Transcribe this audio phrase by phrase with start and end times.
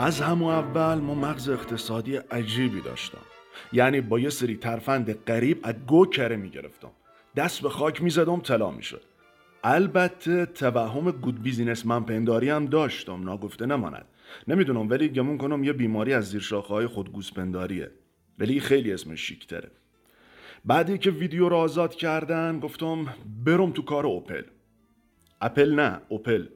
[0.00, 3.18] از همون اول ما مغز اقتصادی عجیبی داشتم.
[3.72, 6.90] یعنی با یه سری ترفند قریب از گو کره می‌گرفتم.
[7.36, 9.02] دست به خاک می‌زدم طلا می‌شد.
[9.64, 14.06] البته توهم گود بیزینس من پنداری هم داشتم ناگفته نماند.
[14.48, 17.90] نمی‌دونم ولی گمون کنم یه بیماری از زیر های خود گوسپنداریه
[18.38, 19.70] ولی خیلی اسمش شیکتره.
[20.64, 24.42] بعدی که ویدیو رو آزاد کردن گفتم برم تو کار اوپل
[25.40, 26.46] اپل نه اوپل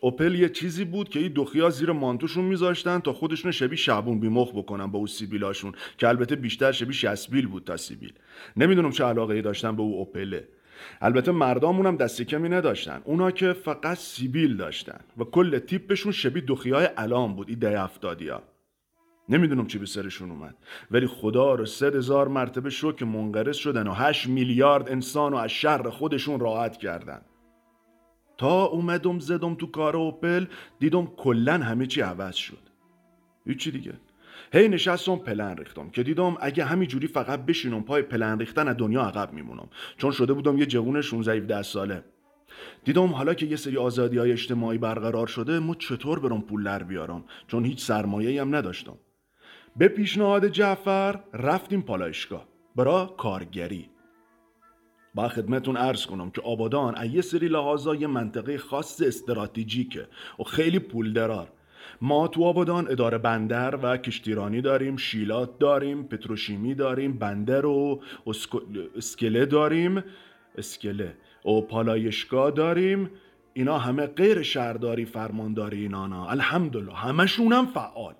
[0.00, 4.50] اوپل یه چیزی بود که این دوخیا زیر مانتوشون میذاشتن تا خودشون شبیه شعبون بیمخ
[4.50, 8.12] بکنن با او سیبیلاشون که البته بیشتر شبیه شسبیل بود تا سیبیل.
[8.56, 10.48] نمی‌دونم چه علاقه ای داشتن به او اوپله.
[11.00, 13.00] البته مردامون هم دستی کمی نداشتن.
[13.04, 18.42] اونا که فقط سیبیل داشتن و کل تیپشون شبیه دوخیای علام بود این ده افتادیا
[19.28, 20.54] نمی‌دونم چی به سرشون اومد.
[20.90, 25.36] ولی خدا رو سه هزار مرتبه شو که منقرض شدن و هشت میلیارد انسان و
[25.36, 27.20] از شر خودشون راحت کردن.
[28.38, 30.46] تا اومدم زدم تو کار اوپل
[30.78, 32.58] دیدم کلا همه چی عوض شد.
[33.46, 33.92] هیچی دیگه.
[34.52, 39.02] هی نشستم پلن ریختم که دیدم اگه همینجوری فقط بشینم پای پلن ریختن از دنیا
[39.02, 39.68] عقب میمونم.
[39.96, 42.04] چون شده بودم یه جوون 16 17 ساله.
[42.84, 46.82] دیدم حالا که یه سری آزادی های اجتماعی برقرار شده ما چطور برم پول در
[46.82, 48.98] بیارم؟ چون هیچ سرمایه هم نداشتم.
[49.76, 52.48] به پیشنهاد جعفر رفتیم پالایشگاه.
[52.76, 53.90] برا کارگری.
[55.18, 60.42] با خدمتون عرض کنم که آبادان از یه سری لحاظا یه منطقه خاص استراتژیکه و
[60.42, 61.48] خیلی پول درار.
[62.00, 68.00] ما تو آبادان اداره بندر و کشتیرانی داریم شیلات داریم پتروشیمی داریم بندر و
[68.96, 70.04] اسکله داریم.
[70.58, 71.14] اسکله.
[71.44, 73.10] و پالایشگاه داریم.
[73.52, 76.94] اینا همه غیر شهرداری فرمانداری اینا الحمدلله.
[76.94, 78.14] همشون هم فعال.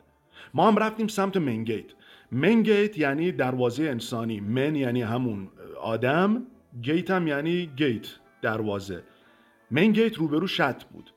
[0.54, 1.84] ما هم رفتیم سمت منگیت.
[2.32, 4.41] man gate یعنی دروازه انسانی.
[4.41, 5.48] man یعنی همون
[5.82, 6.47] آدم.
[6.82, 8.06] gate هم یعنی gate
[8.43, 9.03] دروازه.
[9.70, 11.11] man gate روبرو شط بود.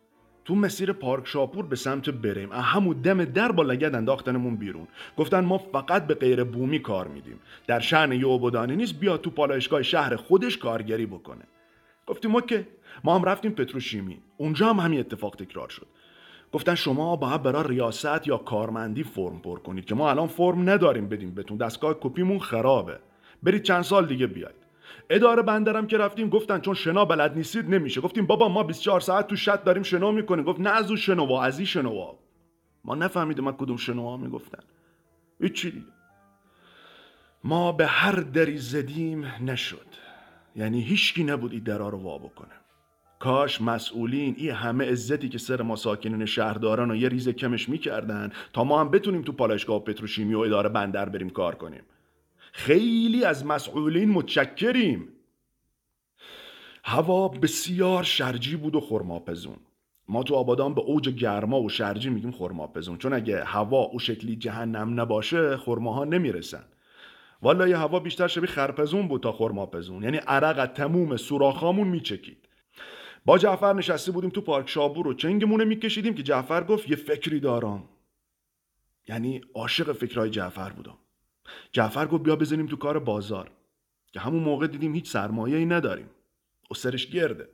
[0.46, 2.52] تو مسیر پارک شاپور به سمت بریم.
[2.52, 4.88] همون دم در با لگد انداختنمون بیرون.
[5.18, 7.40] گفتن ما فقط به غیر بومی کار میدیم.
[7.68, 11.44] در شأن یه عبودانی نیست بیا تو پالایشگاه شهر خودش کارگری بکنه.
[12.08, 12.68] گفتیم OK.
[13.04, 14.22] ما هم رفتیم پتروشیمی.
[14.38, 15.88] اونجا هم همین اتفاق تکرار شد.
[16.52, 21.10] گفتن شما باید برای ریاست یا کارمندی فرم پر کنید که ما الان فرم نداریم
[21.10, 21.58] بدیم بهتون.
[21.58, 23.00] دستگاه کپیمون خرابه.
[23.44, 24.61] برید چند سال دیگه بیاید.
[25.10, 28.02] اداره بندرم که رفتیم گفتن چون شنا بلد نیستید نمیشه.
[28.02, 30.46] گفتیم بابا ما 24 ساعت تو شط داریم شنا می‌کنیم.
[30.46, 32.20] گفت نه از اون شنوا از این شنوا.
[32.86, 34.64] ما نفهمیدیم ما کدوم شنوا می‌گفتن.
[35.42, 35.86] هیچی.
[37.44, 39.88] ما به هر دری زدیم نشد.
[40.56, 42.54] یعنی هیچکی نبود این درا رو وا بکنه.
[43.20, 48.32] کاش مسئولین این همه عزتی که سر ما ساکنین شهرداران و یه ریز کمش می‌کردن
[48.54, 51.82] تا ما هم بتونیم تو پالایشگاه پتروشیمی و اداره بندر بریم کار کنیم.
[52.52, 55.08] خیلی از مسئولین متشکریم.
[56.84, 59.58] هوا بسیار شرجی بود و خرماپزون.
[60.08, 62.98] ما تو آبادان به اوج گرما و شرجی میگیم خرماپزون.
[62.98, 66.64] چون اگه هوا او شکلی جهنم نباشه خرماها نمی‌رسن.
[67.42, 70.04] والا یه هوا بیشتر شبیه خرپزون بود تا خرماپزون.
[70.04, 72.48] یعنی عرق از تموم سوراخامون میچکید.
[73.26, 77.40] با جعفر نشسته بودیم تو پارک شابور و چنگمونه میکشیدیم که جعفر گفت یه فکری
[77.40, 77.84] دارم.
[79.08, 80.98] یعنی عاشق فکرهای جعفر بودم.
[81.72, 83.52] جعفر گفت بیا بزنیم تو کار بازار.
[84.14, 86.10] که همون موقع دیدیم هیچ سرمایه ای نداریم.
[86.72, 87.50] و سرش گرده.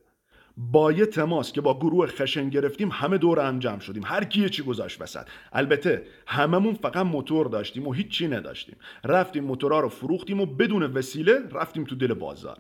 [0.57, 4.03] با یه تماس که با گروه خشن گرفتیم همه دور هم جمع شدیم.
[4.05, 5.27] هر کی چی گذاشت وسط.
[5.53, 8.75] البته هممون فقط موتور داشتیم و هیچی نداشتیم.
[9.03, 12.57] رفتیم موتورا رو فروختیم و بدون وسیله رفتیم تو دل بازار.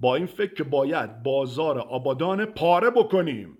[0.00, 3.58] با این فکر که باید بازار آبادان پاره بکنیم.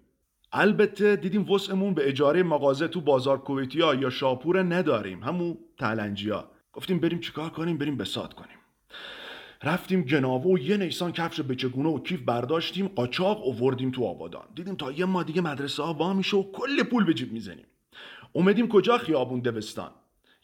[0.52, 5.22] البته دیدیم وسعمون به اجاره مغازه تو بازار کویتیا یا شاپور نداریم.
[5.22, 6.49] همون تلنجیا.
[6.72, 8.56] گفتیم بریم چیکار کنیم؟ بریم بسات کنیم.
[9.62, 14.74] رفتیم جناوه و یه نیسان کفش بچگونه و کیف برداشتیم قاچاق اووردیم تو آبادان دیدیم
[14.74, 17.66] تا یه ما دیگه مدرسه ها وا میشه و کل پول به جیب می‌زنیم.
[18.32, 19.90] اومدیم کجا؟ خیابون دبستان.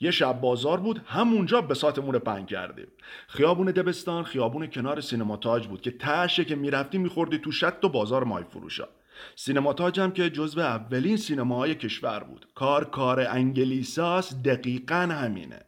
[0.01, 2.87] یه شب بازار بود همونجا بساتمون پنگ کردیم.
[3.29, 7.89] خیابون دبستان خیابون کنار سینما تاج بود که تشه که می‌رفتیم میخوردی تو شط و
[7.89, 8.89] بازار مای فروشا
[9.37, 12.47] سینما تاج هم که جزو اولین سینماهای کشور بود.
[12.55, 15.63] کار کار انگلیساس دقیقا همینه.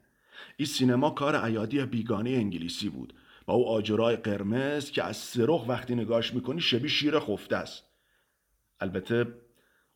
[0.61, 3.15] این سینما کار عیادی بیگانه انگلیسی بود.
[3.47, 7.85] با او آجرای قرمز که از سرخ وقتی نگاش می‌کنی شبیه شیر خفته است.
[8.81, 9.27] البته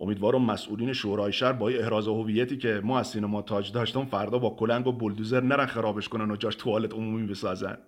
[0.00, 4.50] امیدوارم مسئولین شورای شهر با احراز هویتی که ما از سینما تاج داشتم فردا با
[4.50, 7.79] کلنگ و بلدوزر نرن خرابش کنن و جاش توالت عمومی بسازن.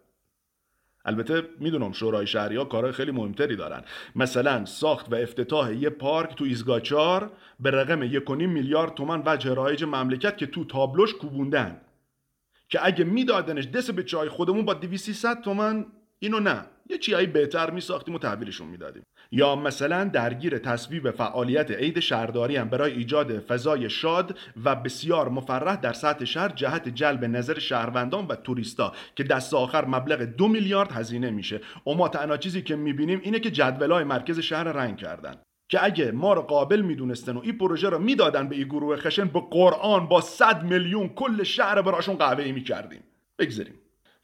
[1.04, 3.82] البته می‌دونم شورای شهری ها کارهای خیلی مهمتری دارن.
[4.16, 9.84] مثلا ساخت و افتتاح یه پارک تو ایزگاچار به رقم یک میلیارد تومن وجه رایج
[9.84, 11.80] مملکت که تو تابلوش کوبوندن.
[12.74, 15.86] که اگه میدادنش دست به چای خودمون با 2300 تومن
[16.18, 16.64] اینو نه.
[16.90, 19.02] یه چیایی بهتر میساختیم و تحویلشون می‌دادیم.
[19.32, 25.76] یا مثلا درگیر تصویب فعالیت عید شهرداری هم برای ایجاد فضای شاد و بسیار مفرح
[25.76, 30.92] در سطح شهر جهت جلب نظر شهروندان و توریستا که دست آخر مبلغ دو میلیارد
[30.92, 31.60] هزینه میشه.
[31.86, 35.34] و ما تنها چیزی که می‌بینیم اینه که جدولای مرکز شهر رنگ کردن.
[35.74, 39.24] که اگه ما رو قابل می‌دونستن و این پروژه رو می‌دادن به این گروه خشن
[39.24, 43.00] به قرآن با صد میلیون کل شهر براشون قهوه‌ای می‌کردیم.
[43.38, 43.74] بگذاریم.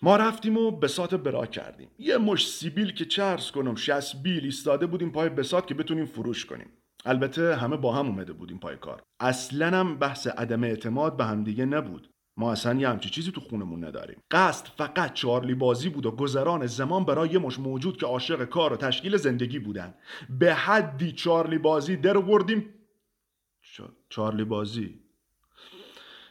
[0.03, 1.89] ما رفتیم و بسات برا کردیم.
[1.99, 6.47] یه مش سیبیل که چرس کنم شست بیل ایستاده بودیم پای بسات که بتونیم فروش
[6.47, 6.71] کنیم.
[7.05, 9.03] البته همه با هم اومده بودیم پای کار.
[9.21, 12.09] اصلا هم بحث عدم اعتماد به همدیگه نبود.
[12.41, 14.23] ما اصلا یه همچی چیزی تو خونمون نداریم.
[14.31, 18.73] قصد فقط چارلی بازی بود و گذران زمان برای یه مش موجود که عاشق کار
[18.73, 19.95] و تشکیل زندگی بودن.
[20.31, 22.75] به حدی چارلی بازی در وردیم
[24.09, 25.01] چارلی بازی.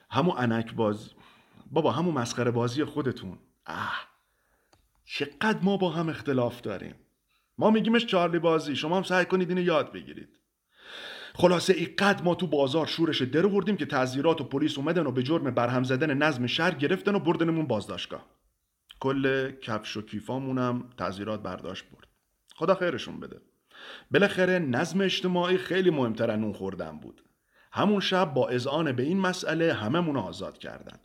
[0.09, 1.11] همون انک بازی.
[1.71, 3.37] بابا همون مسخره بازی خودتون.
[3.65, 4.07] اه.
[5.05, 6.95] چقدر ما با هم اختلاف داریم.
[7.57, 8.75] ما میگیمش چارلی بازی.
[8.75, 10.38] شما هم سعی کنید اینو یاد بگیرید.
[11.39, 15.11] خلاصه ای قد ما تو بازار شورش در وردیم که تعذیرات و پلیس اومدن و
[15.11, 18.25] به جرم برهم زدن نظم شهر گرفتن و بردنمون بازداشتگاه.
[18.99, 22.07] کل کفش و کیفامونم تعذیرات برداشت برد.
[22.55, 23.41] خدا خیرشون بده.
[24.11, 27.23] بالاخره نظم اجتماعی خیلی مهمتر نون خوردن بود.
[27.71, 30.99] همون شب با اذعان به این مسئله هممون آزاد کردن.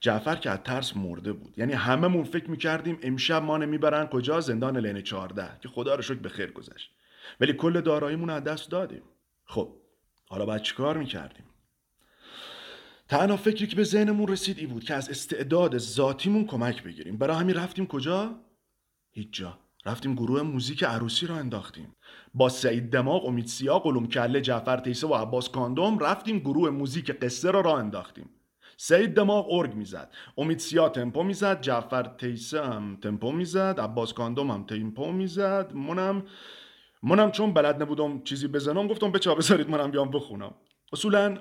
[0.00, 1.58] جعفر که از ترس مرده بود.
[1.58, 4.06] یعنی هممون فکر می‌کردیم امشب ما نمی‌برن.
[4.06, 6.90] کجا؟ زندان لین 14 که خدا رو شکر به خیر گذشت.
[7.40, 9.02] ولی کل داراییمون از دست دادیم.
[9.46, 9.72] خب
[10.28, 11.44] حالا باید چیکار می‌کردیم؟
[13.08, 17.16] تنها فکری که به ذهنمون رسید ای بود که از استعداد ذاتیمون کمک بگیریم.
[17.16, 18.34] برای همین رفتیم کجا؟
[19.12, 19.58] هیچ جا.
[19.84, 21.96] رفتیم گروه موزیک عروسی را انداختیم.
[22.34, 27.10] با سعید دماغ امید سیاه قلوم کله جعفر تیسه و عباس کاندوم رفتیم گروه موزیک
[27.10, 28.30] قصه را را انداختیم.
[28.76, 30.14] سعید دماغ ارگ می‌زد.
[30.38, 31.60] امید سیا تمپو می‌زد.
[31.60, 33.80] جعفر تیسه هم تمپو می‌زد.
[33.80, 35.72] عباس کاندوم هم تمپو می‌زد.
[35.74, 36.24] منم
[37.02, 40.54] منم چون بلد نبودم چیزی بزنم گفتم بچه بذارید منم بیام بخونم.
[40.92, 41.38] اصولا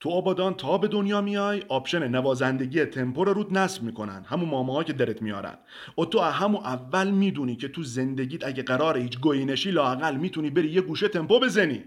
[0.00, 4.24] تو آبادان تا به دنیا میای option نوازندگی تمپو رو روت نصب می‌کنن.
[4.24, 5.58] همون ماما که درت میارن.
[5.98, 10.70] و تو همون اول می‌دونی که تو زندگیت اگه قرار هیچ گوینشی لاقل می‌تونی بری
[10.70, 11.84] یه گوشه تمپو بزنی.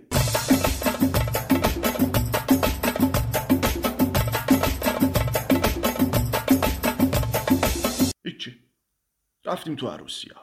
[9.45, 10.42] رفتیم تو عروسیا.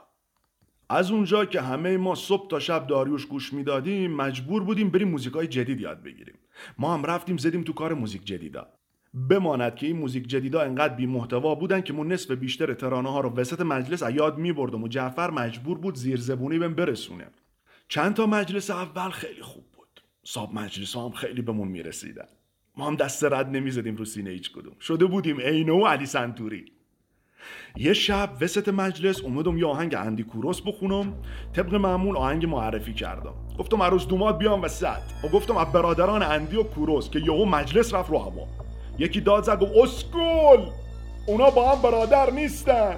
[0.93, 5.47] از اونجا که همه ما صبح تا شب داریوش گوش می‌دادیم مجبور بودیم بریم موزیکای
[5.47, 6.35] جدید یاد بگیریم.
[6.79, 8.67] ما هم رفتیم زدیم تو کار موزیک جدیدا.
[9.31, 13.21] بماند که این موزیک جدیدا انقدر بی محتوا بودن که من نصف بیشتر ترانه ها
[13.21, 17.27] رو وسط مجلس یاد میبردم و جعفر مجبور بود زیر زبونی بهم برسونه.
[17.89, 20.01] چند تا مجلس اول خیلی خوب بود.
[20.25, 22.29] صاحب مجلس ها هم خیلی بهمون می‌رسیدن.
[22.77, 24.75] ما هم دست رد نمی‌زدیم رو سینه هیچ کدوم.
[24.81, 26.73] شده بودیم عینو و علی سنتوری.
[27.77, 31.15] یه شب وسط مجلس اومدم یه آهنگ اندی کوروس بخونم.
[31.57, 33.35] طبق معمول آهنگ معرفی کردم.
[33.59, 37.95] گفتم عروس دومات بیام وسط و گفتم از برادران اندی و کوروس که یهو مجلس
[37.95, 38.47] رفت رو هوا
[38.99, 40.61] یکی داد زد و اسکول!
[41.27, 42.97] اونا با هم برادر نیستن.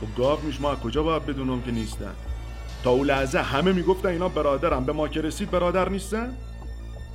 [0.00, 2.14] خب گاف میش ما کجا باید بدونم که نیستن؟
[2.84, 6.36] تا اون لحظه همه می‌گفتن اینا برادرم به ما که رسید برادر نیستن؟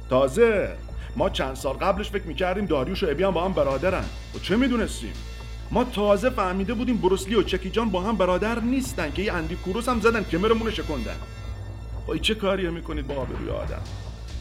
[0.09, 0.69] تازه
[1.15, 4.05] ما چند سال قبلش فکر می‌کردیم داریوش و ابیان با هم برادرن.
[4.35, 5.13] و چه می‌دونستیم؟
[5.71, 9.55] ما تازه فهمیده بودیم بروسلی و چکی جان با هم برادر نیستن که یه اندی
[9.55, 11.15] کوروس هم زدن کمرمون شکندن.
[12.07, 13.81] وای چه کاریه می‌کنید با آبروی آدم؟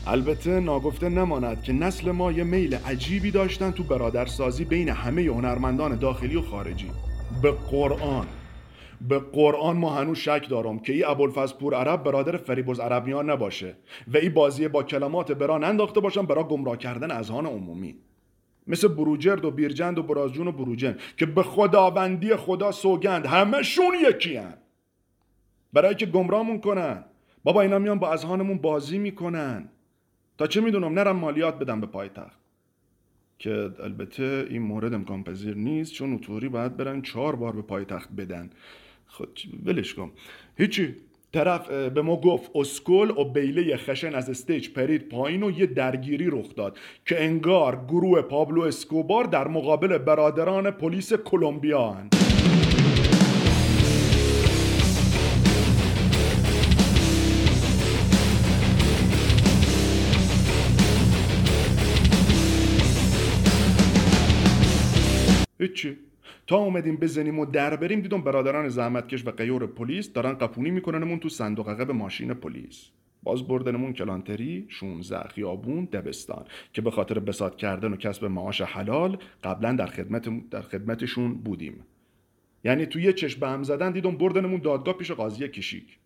[0.06, 5.98] البته ناگفته نماند که نسل ما یه میل عجیبی داشتن تو برادرسازی بین همه هنرمندان
[5.98, 6.90] داخلی و خارجی.
[7.42, 8.26] به قرآن.
[9.08, 13.76] به قرآن ما هنوز شک دارم که ای ابوالفضل عرب برادر فریبرز عربیان نباشه
[14.14, 17.94] و ای بازی با کلمات بران انداخته باشن برای گمراه کردن اذهان عمومی.
[18.66, 23.26] مثل بروجرد و بیرجند و برازجون و بروجن که به خداوندی خدا سوگند.
[23.26, 24.54] همشون یکی هن.
[25.72, 27.04] برای که گمرامون کنن.
[27.44, 29.68] بابا اینا میان با اذهانمون بازی می‌کنن.
[30.38, 32.38] تا چه می‌دونم؟ نرم مالیات بدم به پایتخت.
[33.38, 38.12] که البته این مورد امکان پذیر نیست چون اوتوری باید برن چهار بار به پایتخت
[38.12, 38.50] بدن.
[39.06, 40.10] خود ولش کن.
[40.56, 40.96] هیچی.
[41.32, 46.30] طرف به ما گفت اسکل و بیله خشن از استیج پرید پایین و یه درگیری
[46.30, 52.08] رخ داد که انگار گروه پابلو اسکوبار در مقابل برادران پلیس کلمبیا هن.
[65.60, 65.98] هیچی
[66.46, 71.18] تا اومدیم بزنیم و در بریم دیدم برادران زحمتکش و قیور پلیس دارن قپونی میکننمون
[71.18, 72.88] تو صندوق عقب ماشین پلیس.
[73.22, 79.18] باز بردنمون کلانتری 16 خیابون دبستان که به خاطر بسات کردن و کسب معاش حلال
[79.44, 81.84] قبلا در خدمت در خدمتشون بودیم.
[82.64, 85.98] یعنی تو یه چشم به هم زدن دیدم بردنمون دادگاه پیش قاضی کشیک.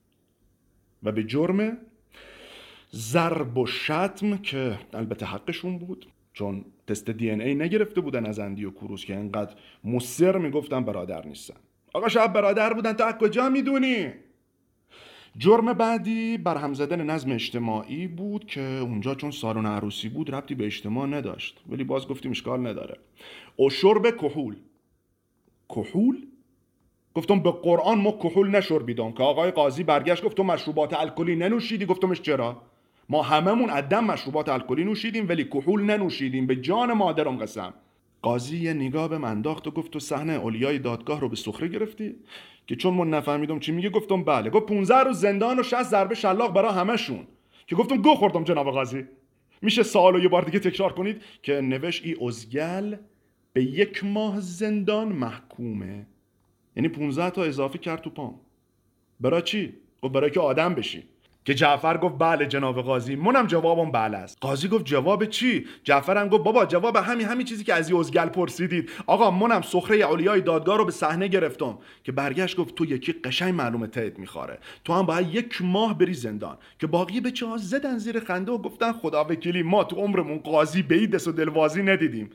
[1.02, 1.76] و به جرم
[2.94, 6.06] ضرب و شتم که البته حقشون بود.
[6.36, 11.26] چون تست دی ای نگرفته بودن از اندی و کروس که انقدر مصر می‌گفتن برادر
[11.26, 11.54] نیستن.
[11.94, 14.08] آقا شب برادر بودن تا کجا می‌دونی؟
[15.38, 20.66] جرم بعدی برهم زدن نظم اجتماعی بود که اونجا چون سالن عروسی بود ربطی به
[20.66, 21.64] اجتماع نداشت.
[21.68, 22.98] ولی باز گفتیم اشکال نداره.
[23.66, 24.56] و شرب کحول.
[25.68, 26.16] کحول؟
[27.14, 31.86] گفتم به قرآن ما کحول نشربیدم که آقای قاضی برگشت گفت تو مشروبات الکلی ننوشیدی؟
[31.86, 32.62] گفتمش چرا؟
[33.08, 36.46] ما هممون عدم مشروبات الکلی نوشیدیم ولی کحول ننوشیدیم.
[36.46, 37.74] به جان مادرم قسم.
[38.22, 41.68] قاضی یه نگاه به من انداخت و گفت تو صحنه اولیای دادگاه رو به سخره
[41.68, 42.14] گرفتی؟
[42.66, 44.50] که چون من نفهمیدم چی میگه گفتم بله.
[44.50, 47.26] گفت 15 روز زندان و 60 ضربه شلاق برای همشون
[47.66, 49.04] که گفتم گو خوردم جناب قاضی.
[49.62, 52.96] میشه سوالو یه بار دیگه تکرار کنید که نوشت ای ازگل
[53.52, 56.06] به یک ماه زندان محکومه.
[56.76, 58.40] یعنی 15 تا اضافه کرد تو پام.
[59.20, 61.02] برای چی؟ گفت برای که آدم بشی.
[61.46, 63.16] که جعفر گفت بله جناب قاضی.
[63.16, 64.38] منم جوابم بله است.
[64.40, 68.90] قاضی گفت جواب چی؟ جعفرم گفت بابا جواب همین همین چیزی که از ازگل پرسیدید.
[69.06, 71.78] آقا منم سخره اولیای دادگاه رو به صحنه گرفتم.
[72.04, 74.58] که برگشت گفت تو یکی قشنگ معلومه تایید میخواره.
[74.84, 76.56] تو هم باید یک ماه بری زندان.
[76.78, 80.82] که باقی به ها زدن زیر خنده و گفتن خدا وکیلی ما تو عمرمون قاضی
[80.82, 82.30] به دست و دلوازی ندیدیم.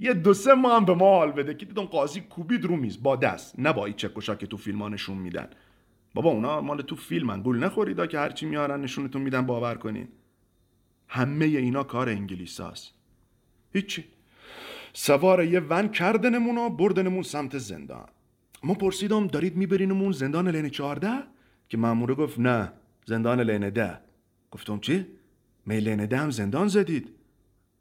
[0.00, 1.54] یه دو سه ماه هم به ما حال بده.
[1.54, 3.02] که دیدم قاضی کوبید رو میز.
[3.02, 3.58] با دست.
[3.58, 5.48] نه با که تو فیلمانشون میدن.
[6.14, 10.08] بابا اونا مال تو فیلمن گول نخورید که هرچی میارن نشونتون میدن باور کنین.
[11.08, 12.94] همه اینا کار انگلیساست
[13.72, 14.04] هیچی.
[14.92, 18.08] سوار یه ون کردنمون و بردنمون سمت زندان.
[18.62, 21.22] ما پرسیدم دارید میبرینمون زندان لین چهارده؟
[21.68, 22.72] که ماموره گفت نه
[23.06, 23.98] زندان لین ده.
[24.50, 25.06] گفتم چی؟
[25.66, 27.08] می لین ده هم زندان زدید؟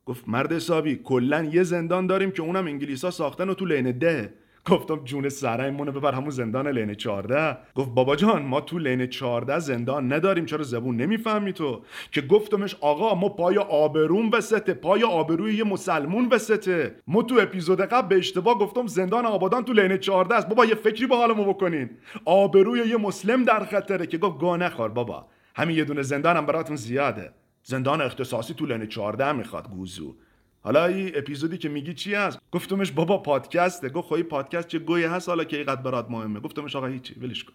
[0.05, 4.33] گفت مرد حسابی کلا یه زندان داریم که اونم انگلیسا ساختن و تو لین ده.
[4.65, 9.59] گفتم جون سرمونه ببر همون زندان لین 14 گفت بابا جان ما تو لین 14
[9.59, 15.55] زندان نداریم چرا زبون نمی‌فهمی تو؟ که گفتمش آقا ما پای آبرون وسطه پای آبروی
[15.55, 16.95] یه مسلمون وسطه.
[17.07, 20.47] ما تو اپیزود قبل به اشتباه گفتم زندان آبادان تو لین 14 است.
[20.49, 21.89] بابا یه فکری به حالمو بکنین.
[22.25, 25.25] آبروی یه مسلم در خطره که گفت گاه نخور بابا.
[25.55, 27.31] همین یه دونه زندانم براتون زیاده.
[27.63, 30.15] زندان اختصاصی تو لین 14 می‌خواد گوزو.
[30.63, 33.89] حالا این اپیزودی که میگی چی هست؟ گفتمش بابا پادکسته.
[33.89, 36.39] گفت خواهی خب پادکست چه گویه هست؟ حالا که اینقدر برات مهمه.
[36.39, 37.13] گفتمش آقا هیچی.
[37.13, 37.53] ولش کن.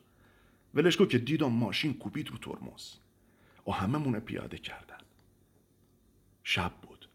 [0.75, 2.95] ولش کن که دیدم ماشین کوبید رو ترمز.
[3.67, 4.99] و همه پیاده کردن.
[6.45, 7.09] شب بود.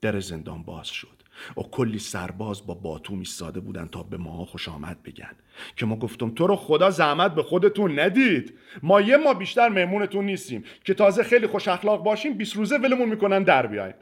[0.00, 1.08] در زندان باز شد.
[1.56, 5.32] و کلی سرباز با باتوم ایستاده بودن تا به ما خوش آمد بگن.
[5.76, 8.58] که ما گفتم تو رو خدا زحمت به خودتون ندید.
[8.82, 10.64] ما یه ما بیشتر مهمونتون نیستیم.
[10.84, 13.94] که تازه خیلی خوش اخلاق باشیم 20 روزه ولمون می‌کنن در بیاین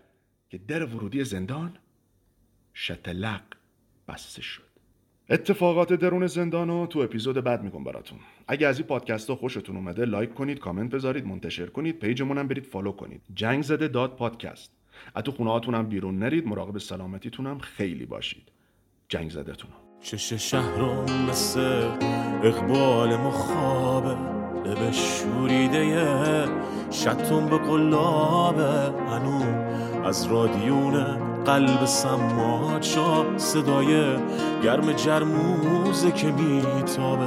[0.50, 1.76] که در ورودی زندان
[2.74, 3.42] شتلق
[4.08, 4.62] بسته شد.
[5.30, 8.18] اتفاقات درون زندان رو تو اپیزود بعد میگم براتون.
[8.48, 12.38] اگه از این پادکست ها خوشتون اومده like کنید کامنت بذارید منتشر کنید page مون
[12.38, 13.22] هم برید follow کنید.
[13.34, 14.72] جنگ زده dot podcast.
[15.24, 18.48] تو خونه هم بیرون نرید مراقب سلامتیتون هم خیلی باشید.
[19.08, 19.70] جنگ زده تون
[20.00, 21.60] چش شهرم مثل
[22.42, 24.16] اقبال مخابه
[24.68, 25.84] لب شوریده
[26.94, 29.42] شتون به قلابه هنو
[30.04, 31.04] از رادیون
[31.44, 34.16] قلب سماعت شا صدای
[34.62, 37.26] گرم جرموزه که میتابه.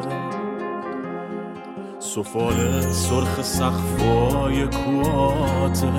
[1.99, 5.91] سفال سرخ سخفای کواته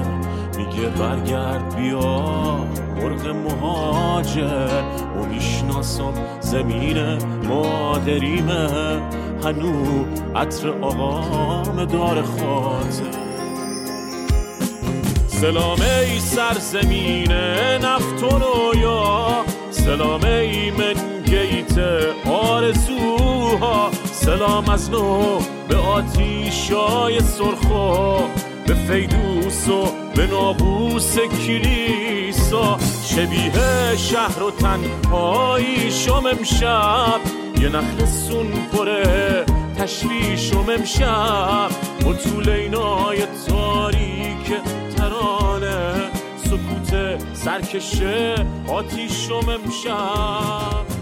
[0.56, 2.56] میگه برگرد بیا
[2.96, 4.82] مرغ مهاجر
[5.16, 8.68] و می‌شناسم زمین مادریمه
[9.44, 10.04] هنو
[10.36, 13.27] عطر آقام دار خاطر.
[15.40, 17.32] سلام ای سرزمین
[17.82, 21.78] نفت و رویا سلام ای من گیت
[22.26, 23.90] آرزوها.
[24.12, 28.18] سلام از نو به آتیشای سرخا.
[28.66, 32.78] به فیدوس و به نابوس کلیسا.
[33.04, 37.20] شبیه شهر و تنهایی شم امشب.
[37.60, 39.44] یه نخل سون پره
[39.78, 41.70] تشویشم امشب.
[42.00, 44.52] و طول اینای تاریک
[47.48, 48.34] سرکشه
[48.68, 50.97] آتیشم امشب